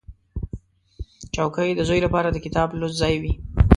[1.35, 3.33] چوکۍ د زوی لپاره د کتاب لوست ځای وي.